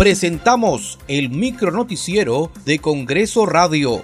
[0.00, 4.02] presentamos el micro noticiero de Congreso Radio.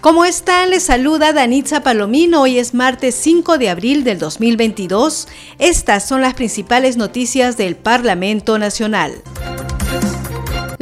[0.00, 0.70] ¿Cómo están?
[0.70, 2.40] Les saluda Danitza Palomino.
[2.40, 5.28] Hoy es martes 5 de abril del 2022.
[5.58, 9.22] Estas son las principales noticias del Parlamento Nacional.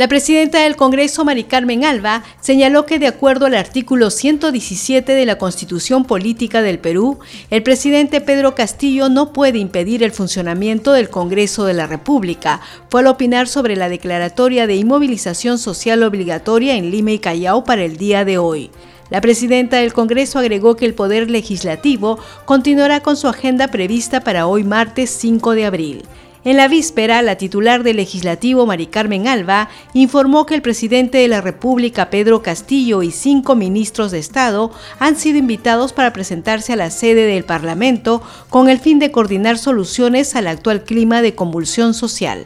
[0.02, 5.26] La presidenta del Congreso, Mari Carmen Alba, señaló que de acuerdo al artículo 117 de
[5.26, 7.20] la Constitución Política del Perú,
[7.50, 12.60] el presidente Pedro Castillo no puede impedir el funcionamiento del Congreso de la República.
[12.90, 17.84] Fue al opinar sobre la declaratoria de inmovilización social obligatoria en Lima y Callao para
[17.84, 18.72] el día de hoy.
[19.08, 24.48] La presidenta del Congreso agregó que el Poder Legislativo continuará con su agenda prevista para
[24.48, 26.02] hoy martes 5 de abril.
[26.44, 31.28] En la víspera, la titular del legislativo, Mari Carmen Alba, informó que el presidente de
[31.28, 36.76] la República, Pedro Castillo, y cinco ministros de Estado han sido invitados para presentarse a
[36.76, 41.94] la sede del Parlamento con el fin de coordinar soluciones al actual clima de convulsión
[41.94, 42.44] social.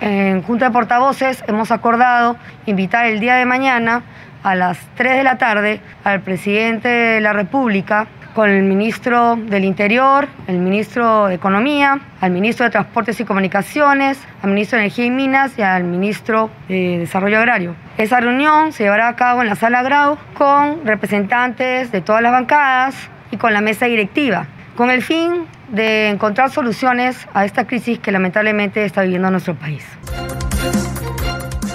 [0.00, 4.02] En Junta de Portavoces hemos acordado invitar el día de mañana
[4.42, 9.64] a las 3 de la tarde al presidente de la República con el ministro del
[9.64, 15.06] Interior, el ministro de Economía, al ministro de Transportes y Comunicaciones, al ministro de Energía
[15.06, 17.74] y Minas y al ministro de Desarrollo Agrario.
[17.96, 22.30] Esa reunión se llevará a cabo en la sala Grau con representantes de todas las
[22.30, 27.98] bancadas y con la mesa directiva, con el fin de encontrar soluciones a esta crisis
[27.98, 29.84] que lamentablemente está viviendo nuestro país.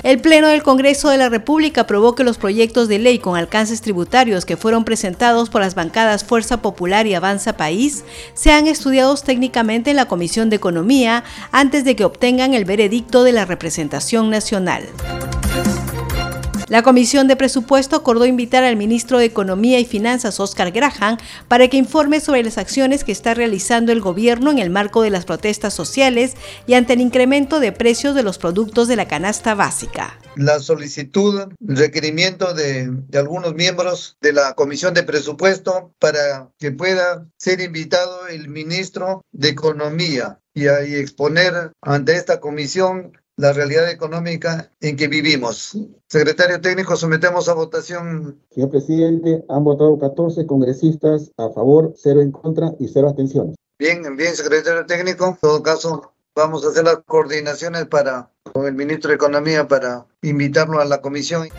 [0.04, 3.80] El Pleno del Congreso de la República aprobó que los proyectos de ley con alcances
[3.80, 9.92] tributarios que fueron presentados por las bancadas Fuerza Popular y Avanza País sean estudiados técnicamente
[9.92, 14.90] en la Comisión de Economía antes de que obtengan el veredicto de la representación nacional.
[16.70, 21.68] La Comisión de Presupuesto acordó invitar al ministro de Economía y Finanzas, Oscar Graham, para
[21.68, 25.26] que informe sobre las acciones que está realizando el gobierno en el marco de las
[25.26, 26.34] protestas sociales
[26.66, 30.18] y ante el incremento de precios de los productos de la canasta básica.
[30.36, 37.62] La solicitud, requerimiento de, algunos miembros de la Comisión de Presupuesto para que pueda ser
[37.62, 44.96] invitado el ministro de Economía y, y exponer ante esta comisión la realidad económica en
[44.96, 45.78] que vivimos.
[46.08, 48.40] Secretario técnico, sometemos a votación.
[48.52, 53.56] Señor presidente, han votado 14 congresistas a favor, 0 en contra y 0 abstenciones.
[53.80, 55.28] Bien, bien, secretario técnico.
[55.28, 60.06] En todo caso, vamos a hacer las coordinaciones para con el ministro de Economía para
[60.22, 61.50] invitarlo a la comisión.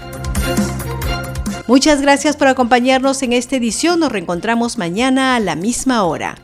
[1.66, 4.00] Muchas gracias por acompañarnos en esta edición.
[4.00, 6.43] Nos reencontramos mañana a la misma hora.